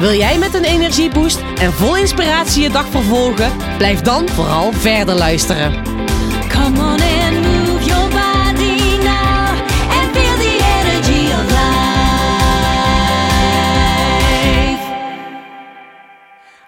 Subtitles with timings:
[0.00, 3.76] Wil jij met een energieboost en vol inspiratie je dag vervolgen?
[3.76, 5.82] Blijf dan vooral verder luisteren.
[6.48, 9.48] Come on and move your body now
[9.90, 11.70] and feel the energy of life.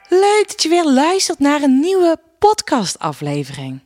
[0.09, 3.80] Leuk dat je weer luistert naar een nieuwe podcastaflevering.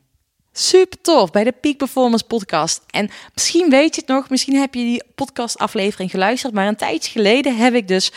[0.52, 2.82] Super tof bij de Peak Performance Podcast.
[2.90, 7.10] En misschien weet je het nog, misschien heb je die podcastaflevering geluisterd, maar een tijdje
[7.10, 8.12] geleden heb ik dus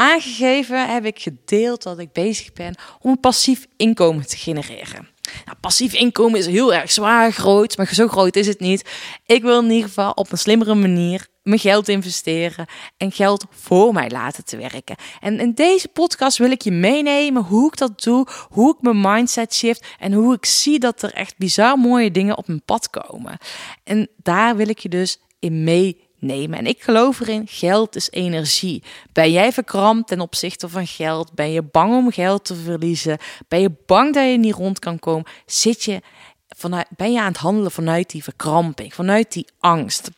[0.00, 5.08] aangegeven, heb ik gedeeld dat ik bezig ben om een passief inkomen te genereren.
[5.44, 8.90] Nou, passief inkomen is heel erg zwaar, groot, maar zo groot is het niet.
[9.26, 13.92] Ik wil in ieder geval op een slimmere manier mijn geld investeren en geld voor
[13.92, 14.96] mij laten te werken.
[15.20, 19.00] En in deze podcast wil ik je meenemen hoe ik dat doe, hoe ik mijn
[19.00, 22.90] mindset shift en hoe ik zie dat er echt bizar mooie dingen op mijn pad
[22.90, 23.38] komen.
[23.84, 26.58] En daar wil ik je dus in mee nemen.
[26.58, 28.82] En ik geloof erin, geld is energie.
[29.12, 31.32] Ben jij verkrampt ten opzichte van geld?
[31.32, 33.18] Ben je bang om geld te verliezen?
[33.48, 35.26] Ben je bang dat je niet rond kan komen?
[35.46, 36.00] Zit je
[36.48, 40.10] vanuit, ben je aan het handelen vanuit die verkramping, vanuit die angst?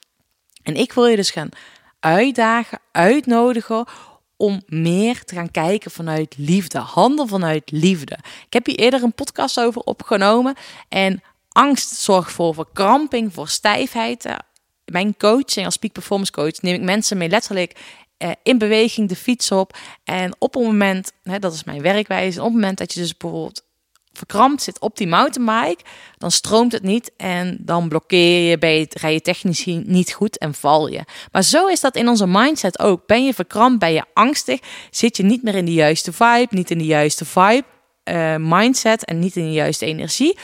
[0.63, 1.49] En ik wil je dus gaan
[2.01, 3.87] uitdagen, uitnodigen
[4.37, 6.79] om meer te gaan kijken vanuit liefde.
[6.79, 8.19] Handel vanuit liefde.
[8.47, 10.55] Ik heb hier eerder een podcast over opgenomen.
[10.89, 14.27] En angst zorgt voor verkramping, voor stijfheid
[14.93, 17.77] mijn coaching als peak performance coach neem ik mensen mee letterlijk
[18.17, 19.77] eh, in beweging de fiets op.
[20.05, 23.17] En op het moment, hè, dat is mijn werkwijze, op het moment dat je dus
[23.17, 23.65] bijvoorbeeld
[24.13, 25.83] verkrampt zit op die mountainbike,
[26.19, 30.39] dan stroomt het niet en dan blokkeer je, bij het, rij je technisch niet goed
[30.39, 31.05] en val je.
[31.33, 33.07] Maar zo is dat in onze mindset ook.
[33.07, 34.61] Ben je verkrampt, ben je angstig,
[34.91, 37.65] zit je niet meer in de juiste vibe, niet in de juiste vibe,
[38.05, 40.39] uh, mindset en niet in de juiste energie.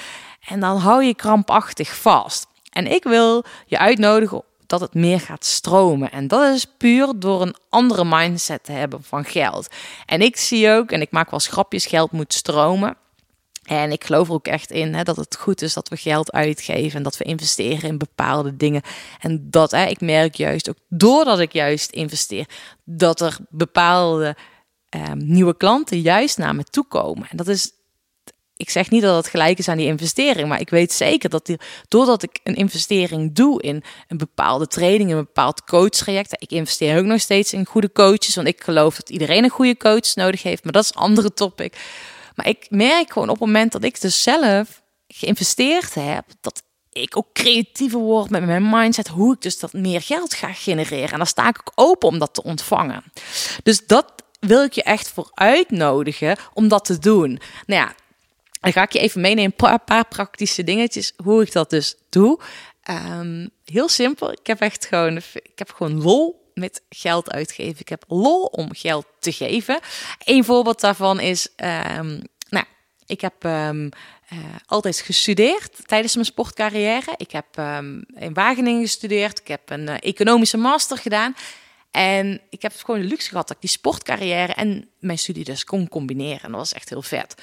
[0.48, 2.47] En dan hou je krampachtig vast.
[2.71, 6.11] En ik wil je uitnodigen dat het meer gaat stromen.
[6.12, 9.69] En dat is puur door een andere mindset te hebben van geld.
[10.06, 12.97] En ik zie ook, en ik maak wel grapjes, geld moet stromen.
[13.65, 16.33] En ik geloof er ook echt in hè, dat het goed is dat we geld
[16.33, 18.83] uitgeven en dat we investeren in bepaalde dingen.
[19.21, 22.47] En dat hè, ik merk juist ook doordat ik juist investeer,
[22.85, 24.37] dat er bepaalde
[24.89, 27.29] eh, nieuwe klanten juist naar me toe komen.
[27.31, 27.73] En dat is
[28.58, 31.46] ik zeg niet dat het gelijk is aan die investering, maar ik weet zeker dat
[31.46, 31.58] die,
[31.88, 37.04] doordat ik een investering doe in een bepaalde training, een bepaald coachtraject, ik investeer ook
[37.04, 40.64] nog steeds in goede coaches, want ik geloof dat iedereen een goede coach nodig heeft,
[40.64, 41.76] maar dat is een andere topic.
[42.34, 47.16] Maar ik merk gewoon op het moment dat ik dus zelf geïnvesteerd heb, dat ik
[47.16, 51.10] ook creatiever word met mijn mindset, hoe ik dus dat meer geld ga genereren.
[51.10, 53.04] En dan sta ik ook open om dat te ontvangen.
[53.62, 57.40] Dus dat wil ik je echt voor uitnodigen om dat te doen.
[57.66, 57.94] Nou ja,
[58.60, 62.41] dan ga ik je even meenemen een paar, praktische dingetjes hoe ik dat dus doe.
[62.91, 64.32] Um, heel simpel.
[64.32, 67.80] Ik heb echt gewoon, ik heb gewoon lol met geld uitgeven.
[67.80, 69.80] Ik heb lol om geld te geven.
[70.24, 71.48] Een voorbeeld daarvan is,
[71.96, 72.64] um, nou,
[73.06, 73.88] ik heb um,
[74.32, 77.14] uh, altijd gestudeerd tijdens mijn sportcarrière.
[77.16, 77.46] Ik heb
[78.14, 79.38] in Wageningen gestudeerd.
[79.38, 81.34] Ik heb een uh, economische master gedaan.
[81.91, 85.65] En ik heb gewoon de luxe gehad dat ik die sportcarrière en mijn studie dus
[85.65, 86.43] kon combineren.
[86.43, 87.34] En dat was echt heel vet.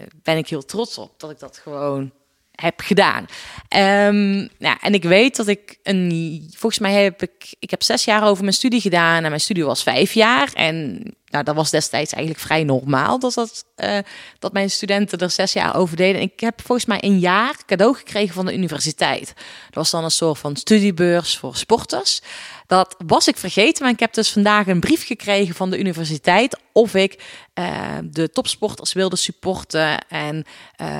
[0.00, 2.12] Uh, ben ik heel trots op dat ik dat gewoon
[2.54, 3.26] heb gedaan.
[3.68, 6.48] Um, nou, en ik weet dat ik een.
[6.50, 7.54] Volgens mij heb ik.
[7.58, 9.22] Ik heb zes jaar over mijn studie gedaan.
[9.22, 10.52] En mijn studie was vijf jaar.
[10.52, 13.98] En nou, dat was destijds eigenlijk vrij normaal dat, dat, uh,
[14.38, 16.20] dat mijn studenten er zes jaar over deden.
[16.20, 19.26] En ik heb volgens mij een jaar cadeau gekregen van de universiteit.
[19.26, 22.22] Dat was dan een soort van studiebeurs voor sporters.
[22.66, 26.58] Dat was ik vergeten, maar ik heb dus vandaag een brief gekregen van de universiteit
[26.72, 27.22] of ik
[27.54, 30.44] uh, de topsporters wilde supporten en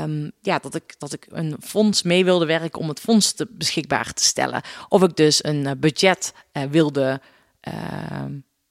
[0.02, 3.46] um, ja, dat ik, dat ik een fonds mee wilde werken om het fonds te,
[3.50, 4.62] beschikbaar te stellen.
[4.88, 7.20] Of ik dus een uh, budget uh, wilde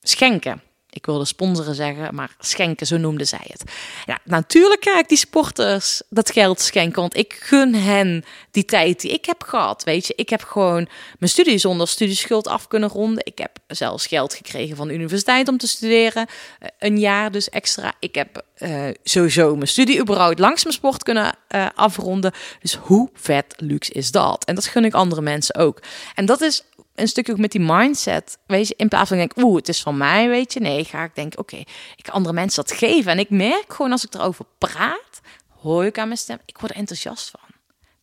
[0.01, 0.61] schenken
[0.93, 3.63] ik wilde sponsoren zeggen, maar schenken, zo noemde zij het.
[4.05, 9.11] Ja, natuurlijk ga die sporters dat geld schenken, want ik gun hen die tijd die
[9.11, 9.83] ik heb gehad.
[9.83, 10.87] Weet je, ik heb gewoon
[11.19, 13.25] mijn studie zonder studieschuld af kunnen ronden.
[13.25, 16.27] Ik heb zelfs geld gekregen van de universiteit om te studeren,
[16.59, 17.93] eh, een jaar dus extra.
[17.99, 22.31] Ik heb uh, sowieso mijn studie überhaupt langs mijn sport kunnen uh, afronden.
[22.61, 24.45] Dus hoe vet luxe is dat?
[24.45, 25.79] En dat gun ik andere mensen ook.
[26.15, 26.63] En dat is
[26.95, 28.37] een stukje ook met die mindset.
[28.45, 30.59] Weet je, in plaats van denk, oeh, het is van mij, weet je.
[30.59, 31.57] Nee, ga ik denken, oké,
[31.95, 33.11] ik kan andere mensen dat geven.
[33.11, 36.71] En ik merk gewoon als ik erover praat, hoor ik aan mijn stem, ik word
[36.71, 37.49] er enthousiast van.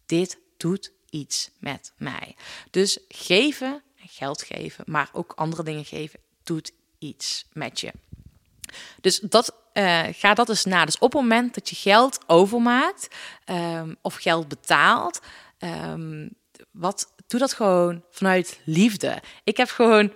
[0.07, 2.37] Dit doet iets met mij.
[2.71, 7.93] Dus geven, geld geven, maar ook andere dingen geven, doet iets met je.
[9.01, 10.85] Dus dat, uh, ga dat eens na.
[10.85, 13.09] Dus op het moment dat je geld overmaakt
[13.47, 15.21] um, of geld betaalt,
[15.59, 16.31] um,
[16.71, 19.23] wat, doe dat gewoon vanuit liefde.
[19.45, 20.13] Ik heb gewoon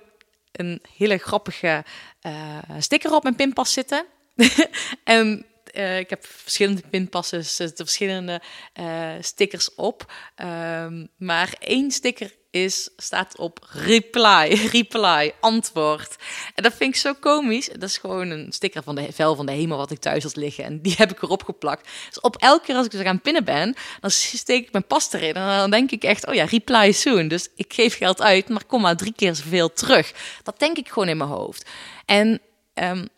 [0.52, 1.84] een hele grappige
[2.22, 4.06] uh, sticker op mijn pinpas zitten.
[5.04, 8.40] en uh, ik heb verschillende pinpassen, zitten verschillende
[8.80, 10.12] uh, stickers op.
[10.42, 16.16] Um, maar één sticker is, staat op reply, reply, antwoord.
[16.54, 17.68] En dat vind ik zo komisch.
[17.68, 20.36] Dat is gewoon een sticker van de vel van de hemel wat ik thuis had
[20.36, 20.64] liggen.
[20.64, 21.88] En die heb ik erop geplakt.
[22.08, 25.12] Dus op elke keer als ik dus aan pinnen ben, dan steek ik mijn pas
[25.12, 25.34] erin.
[25.34, 27.28] En dan denk ik echt, oh ja, reply soon.
[27.28, 30.12] Dus ik geef geld uit, maar kom maar drie keer zoveel terug.
[30.42, 31.70] Dat denk ik gewoon in mijn hoofd.
[32.04, 32.40] En
[32.74, 33.08] um,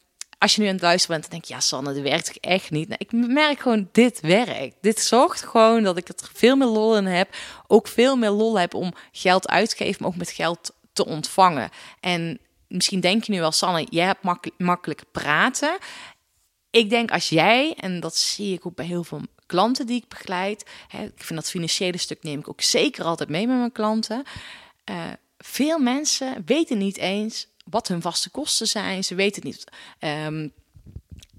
[0.47, 2.89] als je nu aan het luisteren bent, denk je, ja, Sanne, dat werkt echt niet?
[2.89, 4.77] Nou, ik merk gewoon, dit werkt.
[4.81, 7.37] Dit zorgt gewoon dat ik er veel meer lol in heb.
[7.67, 11.07] Ook veel meer lol heb om geld uit te geven, maar ook met geld te
[11.07, 11.71] ontvangen.
[12.01, 12.39] En
[12.69, 15.77] misschien denk je nu wel, Sanne, jij hebt makkelijk, praten.
[16.71, 20.09] Ik denk als jij, en dat zie ik ook bij heel veel klanten die ik
[20.09, 20.71] begeleid.
[20.89, 24.23] Hè, ik vind dat financiële stuk neem ik ook zeker altijd mee met mijn klanten.
[24.91, 24.97] Uh,
[25.39, 29.05] veel mensen weten niet eens wat hun vaste kosten zijn.
[29.05, 29.65] Ze weten het niet.
[30.01, 30.53] Um,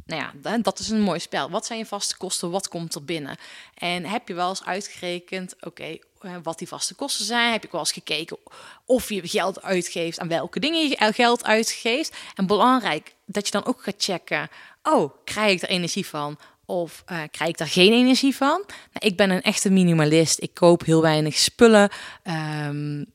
[0.06, 1.50] nou ja, dat is een mooi spel.
[1.50, 2.52] Wat zijn je vaste kosten?
[2.52, 3.38] Wat komt er binnen?
[3.74, 7.52] En heb je wel eens uitgerekend, oké, okay, eh, wat die vaste kosten zijn?
[7.52, 8.38] Heb je wel eens gekeken
[8.86, 12.16] of je geld uitgeeft, aan welke dingen je geld uitgeeft?
[12.36, 14.50] En belangrijk dat je dan ook gaat checken,
[14.84, 16.38] oh, krijg ik er energie van?
[16.66, 18.64] Of uh, krijg ik daar geen energie van?
[18.68, 20.42] Nou, ik ben een echte minimalist.
[20.42, 21.90] Ik koop heel weinig spullen.
[22.24, 23.06] Um,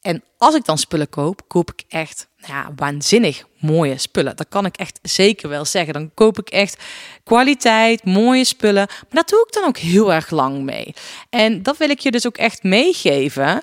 [0.00, 4.36] en als ik dan spullen koop, koop ik echt ja, waanzinnig mooie spullen.
[4.36, 5.92] Dat kan ik echt zeker wel zeggen.
[5.92, 6.82] Dan koop ik echt
[7.24, 8.86] kwaliteit, mooie spullen.
[8.86, 10.94] Maar dat doe ik dan ook heel erg lang mee.
[11.30, 13.60] En dat wil ik je dus ook echt meegeven.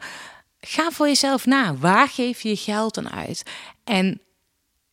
[0.62, 1.76] Ga voor jezelf na.
[1.76, 3.44] Waar geef je je geld aan uit?
[3.84, 4.22] En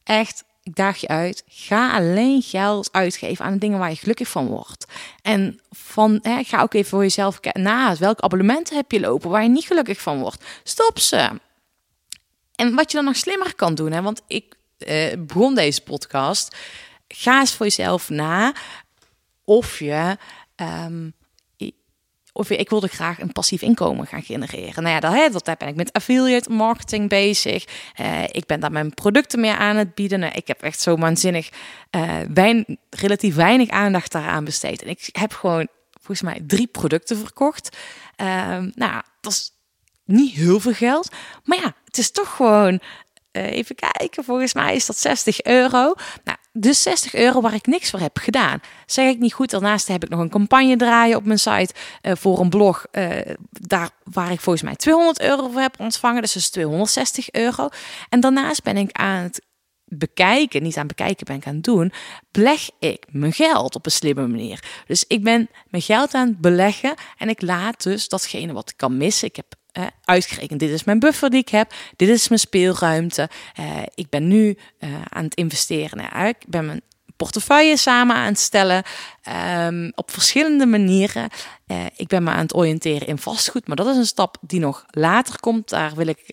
[0.05, 1.45] echt, ik daag je uit.
[1.47, 4.87] Ga alleen geld uitgeven aan de dingen waar je gelukkig van wordt.
[5.23, 7.97] En van, hè, ga ook even voor jezelf na.
[7.97, 10.45] Welke abonnementen heb je lopen waar je niet gelukkig van wordt?
[10.63, 11.31] Stop ze.
[12.57, 16.57] En wat je dan nog slimmer kan doen, hè, want ik eh, begon deze podcast.
[17.09, 18.55] Ga eens voor jezelf na
[19.45, 20.17] of je.
[20.57, 21.15] Um,
[22.37, 24.83] of ik wilde graag een passief inkomen gaan genereren.
[24.83, 27.65] Nou ja, dat, hè, dat ben ik met affiliate marketing bezig.
[28.01, 30.21] Uh, ik ben daar mijn producten mee aan het bieden.
[30.21, 31.49] Nou, ik heb echt zo waanzinnig
[31.91, 34.83] uh, wein, relatief weinig aandacht daaraan besteed.
[34.83, 37.77] En ik heb gewoon volgens mij drie producten verkocht.
[38.17, 38.27] Uh,
[38.75, 39.53] nou, dat is
[40.05, 41.11] niet heel veel geld.
[41.45, 42.81] Maar ja, het is toch gewoon
[43.33, 45.95] uh, even kijken, volgens mij is dat 60 euro.
[46.25, 48.61] Nou, dus 60 euro waar ik niks voor heb gedaan.
[48.87, 49.51] Zeg ik niet goed.
[49.51, 52.87] Daarnaast heb ik nog een campagne draaien op mijn site uh, voor een blog.
[52.93, 53.11] Uh,
[53.51, 56.23] daar waar ik volgens mij 200 euro voor heb ontvangen.
[56.23, 57.69] Dus dat is 260 euro.
[58.09, 59.45] En daarnaast ben ik aan het
[59.85, 61.93] bekijken, niet aan bekijken ben ik aan het doen,
[62.31, 64.65] beleg ik mijn geld op een slimme manier.
[64.87, 68.77] Dus ik ben mijn geld aan het beleggen en ik laat dus datgene wat ik
[68.77, 69.29] kan missen.
[69.29, 70.61] Ik heb uh, uitgerekend.
[70.61, 71.75] Dit is mijn buffer die ik heb.
[71.97, 73.29] Dit is mijn speelruimte.
[73.61, 75.99] Uh, ik ben nu uh, aan het investeren.
[75.99, 76.81] Nou, ik ben mijn
[77.17, 78.83] portefeuille samen aan het stellen
[79.67, 81.29] um, op verschillende manieren.
[81.97, 84.85] ik ben me aan het oriënteren in vastgoed, maar dat is een stap die nog
[84.91, 85.69] later komt.
[85.69, 86.33] Daar wil ik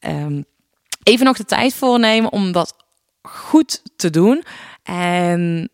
[0.00, 0.44] um,
[1.02, 2.76] even nog de tijd voor nemen om dat
[3.22, 4.44] goed te doen.
[4.82, 5.70] En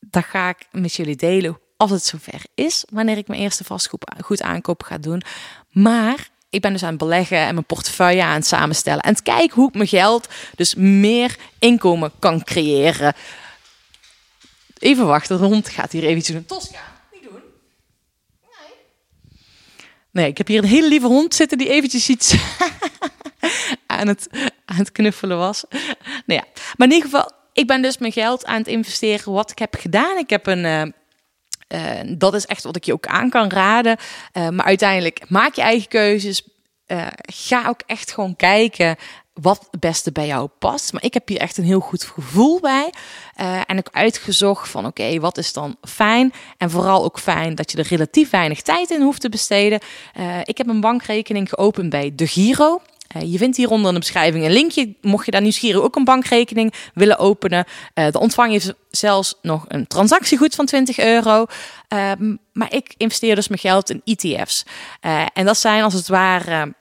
[0.00, 4.04] dat ga ik met jullie delen als het zover is, wanneer ik mijn eerste vastgoed
[4.24, 5.22] goed aankoop ga doen.
[5.70, 9.02] Maar ik ben dus aan het beleggen en mijn portefeuille aan het samenstellen.
[9.02, 13.14] En kijken hoe ik mijn geld dus meer inkomen kan creëren.
[14.78, 16.44] Even wachten, de hond gaat hier even doen.
[16.44, 16.80] Tosca,
[17.12, 17.40] niet doen.
[18.42, 18.74] Nee.
[20.10, 22.34] Nee, ik heb hier een hele lieve hond zitten die eventjes iets
[23.86, 24.28] aan, het,
[24.64, 25.64] aan het knuffelen was.
[26.26, 26.44] Nou ja,
[26.76, 29.32] maar in ieder geval, ik ben dus mijn geld aan het investeren.
[29.32, 30.64] Wat ik heb gedaan, ik heb een...
[30.64, 30.82] Uh,
[32.08, 33.96] dat is echt wat ik je ook aan kan raden.
[34.32, 36.42] Uh, maar uiteindelijk maak je eigen keuzes.
[36.86, 38.96] Uh, ga ook echt gewoon kijken
[39.32, 40.92] wat het beste bij jou past.
[40.92, 42.92] Maar ik heb hier echt een heel goed gevoel bij.
[43.66, 46.32] en ik uitgezocht van oké, wat is dan fijn?
[46.56, 49.80] En vooral ook fijn dat je er relatief weinig tijd in hoeft te besteden.
[50.44, 52.80] ik heb een bankrekening geopend bij De Giro.
[53.16, 54.94] Uh, je vindt hieronder in de beschrijving een linkje.
[55.00, 57.64] Mocht je daar nieuwsgierig ook een bankrekening willen openen.
[57.94, 61.46] Uh, dan ontvang je zelfs nog een transactiegoed van 20 euro.
[61.92, 62.12] Uh,
[62.52, 64.64] maar ik investeer dus mijn geld in ETF's.
[65.00, 66.74] Eh, en dat zijn als het ware...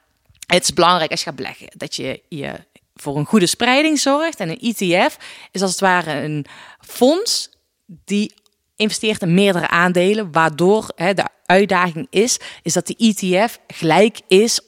[0.45, 2.53] Het is belangrijk als je gaat beleggen dat je je
[2.95, 4.39] voor een goede spreiding zorgt.
[4.39, 5.17] En een ETF
[5.51, 6.45] is als het ware een
[6.79, 7.49] fonds
[7.85, 8.33] die
[8.75, 14.59] investeert in meerdere aandelen, waardoor hè, de uitdaging is, is dat die ETF gelijk is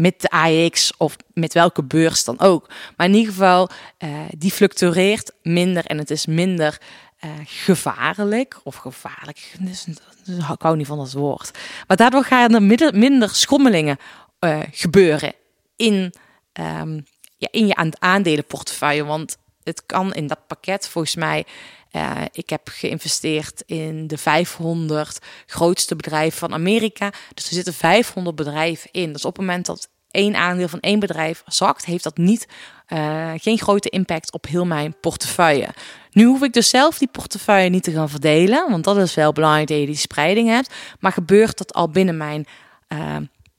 [0.00, 2.68] met de AX of met welke beurs dan ook.
[2.96, 6.80] Maar in ieder geval, uh, die fluctueert minder en het is minder
[7.24, 9.54] uh, gevaarlijk of gevaarlijk.
[9.58, 9.86] Dus,
[10.26, 11.58] ik hou niet van dat woord.
[11.86, 13.98] Maar daardoor gaan er minder, minder schommelingen
[14.40, 15.32] uh, gebeuren
[15.76, 16.14] in,
[16.60, 19.04] um, ja, in je aandelenportefeuille.
[19.04, 21.46] Want het kan in dat pakket volgens mij.
[21.92, 27.12] Uh, ik heb geïnvesteerd in de 500 grootste bedrijven van Amerika.
[27.34, 29.12] Dus er zitten 500 bedrijven in.
[29.12, 32.48] Dus op het moment dat één aandeel van één bedrijf zakt, heeft dat niet,
[32.88, 35.68] uh, geen grote impact op heel mijn portefeuille.
[36.10, 39.32] Nu hoef ik dus zelf die portefeuille niet te gaan verdelen, want dat is wel
[39.32, 40.74] belangrijk dat je die spreiding hebt.
[41.00, 42.46] Maar gebeurt dat al binnen mijn,
[42.88, 43.16] uh,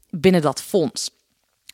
[0.10, 1.12] binnen dat fonds?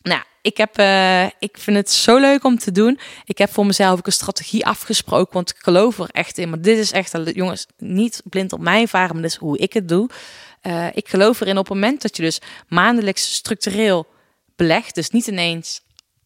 [0.08, 3.00] Nou, ik, heb, uh, ik vind het zo leuk om te doen.
[3.26, 6.50] Ik heb voor mezelf ook een strategie afgesproken, want ik geloof er echt in.
[6.50, 9.74] Maar dit is echt, jongens, niet blind op mijn varen, maar dit is hoe ik
[9.74, 10.10] het doe.
[10.64, 14.08] Uh, ik geloof erin op het moment dat je dus maandelijks structureel
[14.56, 15.82] belegt, dus niet ineens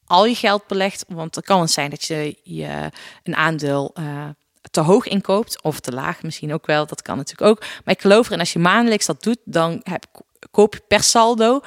[0.05, 2.89] al je geld belegt, want het kan zijn dat je, je
[3.23, 4.29] een aandeel uh,
[4.71, 6.85] te hoog inkoopt of te laag misschien ook wel.
[6.85, 7.59] Dat kan natuurlijk ook.
[7.59, 10.05] Maar ik geloof erin als je maandelijks dat doet, dan heb,
[10.51, 11.61] koop je per saldo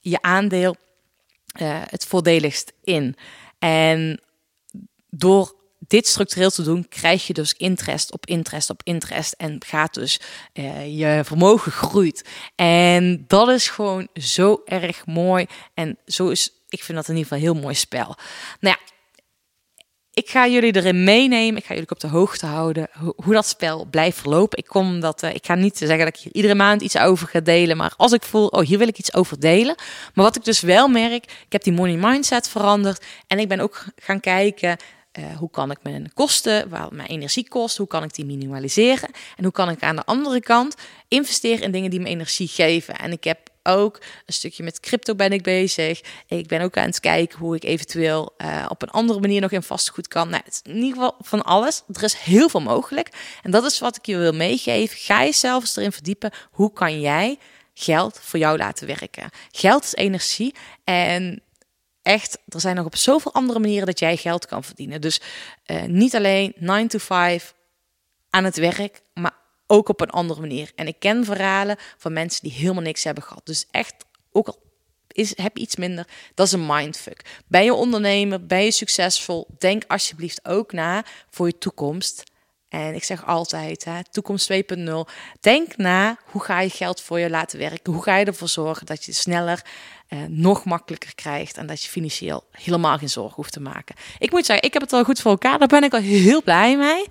[0.00, 0.76] je aandeel
[1.62, 3.16] uh, het voordeligst in.
[3.58, 4.20] En
[5.10, 9.94] door dit structureel te doen, krijg je dus interest op interest op interest en gaat
[9.94, 10.20] dus
[10.54, 12.24] uh, je vermogen groeit.
[12.54, 17.28] En dat is gewoon zo erg mooi en zo is, ik vind dat in ieder
[17.28, 18.16] geval een heel mooi spel.
[18.60, 18.78] Nou ja,
[20.18, 21.56] ik ga jullie erin meenemen.
[21.56, 24.58] Ik ga jullie op de hoogte houden hoe, dat spel blijft verlopen.
[24.58, 27.28] Ik, kom dat, uh, ik ga niet zeggen dat ik hier iedere maand iets over
[27.28, 27.76] ga delen.
[27.76, 29.74] Maar als ik voel, oh, hier wil ik iets over delen.
[30.14, 33.04] Maar wat ik dus wel merk, ik heb die money mindset veranderd.
[33.26, 34.76] En ik ben ook gaan kijken,
[35.18, 39.10] uh, hoe kan ik mijn kosten, waar mijn energie kost, hoe kan ik die minimaliseren?
[39.36, 40.74] En hoe kan ik aan de andere kant
[41.08, 42.96] investeren in dingen die me energie geven?
[42.98, 46.00] En ik heb ook een stukje met crypto ben ik bezig.
[46.26, 49.50] Ik ben ook aan het kijken hoe ik eventueel uh, op een andere manier nog
[49.50, 50.28] in vastgoed kan.
[50.28, 51.82] Nou, het in ieder geval van alles.
[51.92, 53.10] Er is heel veel mogelijk.
[53.42, 54.98] En dat is wat ik je wil meegeven.
[54.98, 56.30] Ga jezelf eens erin verdiepen.
[56.50, 57.38] Hoe kan jij
[57.74, 59.30] geld voor jou laten werken?
[59.50, 61.42] Geld is energie en
[62.02, 65.00] echt, er zijn nog op zoveel andere manieren dat jij geld kan verdienen.
[65.00, 65.20] Dus
[65.66, 67.54] uh, niet alleen 9 to 5
[68.30, 69.36] aan het werk, maar
[69.68, 70.72] ook op een andere manier.
[70.74, 73.46] En ik ken verhalen van mensen die helemaal niks hebben gehad.
[73.46, 73.94] Dus echt,
[74.32, 74.58] ook al
[75.12, 77.42] is, heb je iets minder, dat is een mindfuck.
[77.46, 82.22] Ben je ondernemer, ben je succesvol, denk alsjeblieft ook na voor je toekomst.
[82.68, 84.58] En ik zeg altijd, hè, toekomst 2.0.
[85.40, 87.92] Denk na, hoe ga je geld voor je laten werken?
[87.92, 89.62] Hoe ga je ervoor zorgen dat je sneller
[90.08, 93.94] eh, nog makkelijker krijgt en dat je financieel helemaal geen zorgen hoeft te maken.
[94.18, 95.58] Ik moet zeggen, ik heb het al goed voor elkaar.
[95.58, 97.04] Daar ben ik al heel blij mee.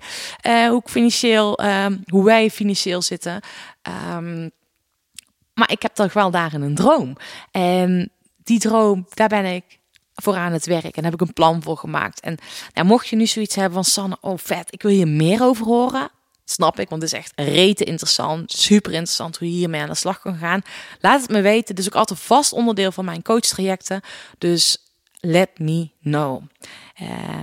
[0.46, 3.40] Uh, hoe ik financieel, uh, hoe wij financieel zitten.
[4.12, 4.50] Um,
[5.54, 7.16] maar ik heb toch wel daarin een droom.
[7.50, 9.64] En die droom, daar ben ik
[10.22, 10.84] voor aan het werk.
[10.84, 12.20] En daar heb ik een plan voor gemaakt.
[12.20, 12.38] En
[12.74, 15.66] nou, mocht je nu zoiets hebben van Sanne, oh vet, ik wil hier meer over
[15.66, 16.10] horen.
[16.44, 18.52] Snap ik, want het is echt rete interessant.
[18.52, 20.62] Super interessant hoe je hiermee aan de slag kan gaan.
[21.00, 21.74] Laat het me weten.
[21.74, 24.00] Dit is ook altijd vast onderdeel van mijn coachtrajecten.
[24.38, 26.42] Dus let me know.
[27.02, 27.42] Uh,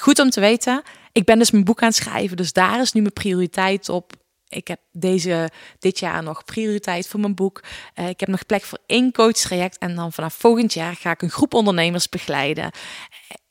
[0.00, 0.82] goed om te weten.
[1.12, 2.36] Ik ben dus mijn boek aan het schrijven.
[2.36, 4.12] Dus daar is nu mijn prioriteit op.
[4.48, 7.62] Ik heb deze, dit jaar nog prioriteit voor mijn boek.
[7.94, 9.78] Uh, ik heb nog plek voor één coachtraject.
[9.78, 12.70] En dan vanaf volgend jaar ga ik een groep ondernemers begeleiden.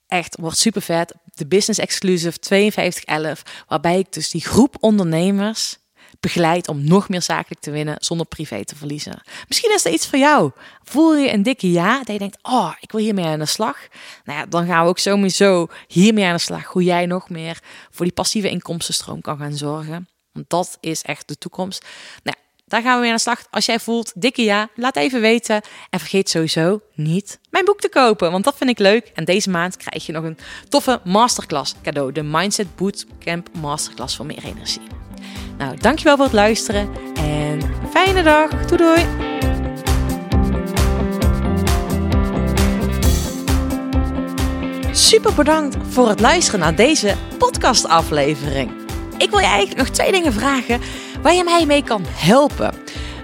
[0.08, 1.14] Echt, wordt super vet.
[1.34, 3.64] De Business Exclusive 5211.
[3.68, 5.78] Waarbij ik dus die groep ondernemers
[6.20, 9.22] begeleid om nog meer zakelijk te winnen zonder privé te verliezen.
[9.48, 10.52] Misschien is dat iets voor jou.
[10.84, 13.78] Voel je een dikke ja dat je denkt, oh, ik wil hiermee aan de slag.
[14.24, 16.66] Nou ja, dan gaan we ook sowieso hiermee aan de slag.
[16.66, 17.60] Hoe jij nog meer
[17.92, 20.08] voor die passieve inkomstenstroom kan gaan zorgen.
[20.38, 21.86] Want dat is echt de toekomst.
[22.24, 23.44] Nou, daar gaan we weer aan de slag.
[23.50, 25.62] Als jij voelt, dikke ja, laat even weten.
[25.90, 29.12] En vergeet sowieso niet mijn boek te kopen, want dat vind ik leuk.
[29.14, 30.38] En deze maand krijg je nog een
[30.70, 32.12] toffe masterclass cadeau.
[32.12, 34.88] De Mindset Bootcamp Masterclass voor meer energie.
[35.58, 38.66] Nou, dankjewel voor het luisteren en fijne dag.
[38.66, 39.06] Doei doei!
[44.92, 48.87] Super bedankt voor het luisteren naar deze podcastaflevering.
[49.18, 50.82] Ik wil je eigenlijk nog twee dingen vragen
[51.22, 52.74] waar je mij mee kan helpen.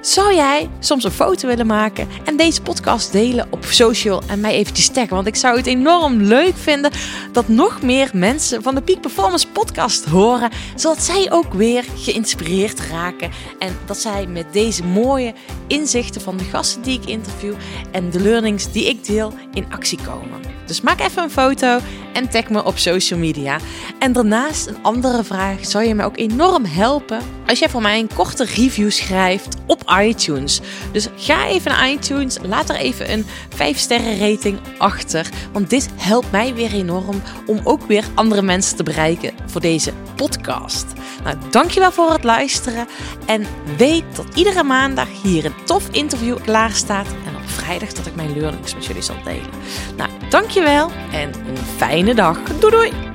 [0.02, 4.54] Zou jij soms een foto willen maken en deze podcast delen op social en mij
[4.54, 5.16] eventjes taggen?
[5.16, 6.92] Want ik zou het enorm leuk vinden
[7.32, 12.80] dat nog meer mensen van de Peak Performance podcast horen, zodat zij ook weer geïnspireerd
[12.80, 15.34] raken en dat zij met deze mooie
[15.68, 17.54] inzichten van de gasten die ik interview
[17.92, 20.53] en de learnings die ik deel in actie komen.
[20.66, 21.80] Dus maak even een foto
[22.14, 23.58] en tag me op social media.
[24.00, 28.00] En daarnaast een andere vraag zou je me ook enorm helpen als jij voor mij
[28.00, 30.62] een korte review schrijft op iTunes.
[30.92, 35.90] Dus ga even naar iTunes, laat er even een 5 sterren rating achter, want dit
[35.96, 40.86] helpt mij weer enorm om ook weer andere mensen te bereiken voor deze podcast.
[41.24, 42.88] Nou, dankjewel voor het luisteren
[43.26, 43.46] en
[43.78, 47.08] weet dat iedere maandag hier een tof interview klaar staat
[47.54, 49.50] vrijdag dat ik mijn learnings met jullie zal delen.
[49.96, 52.40] Nou, dankjewel en een fijne dag.
[52.60, 53.13] Doei doei!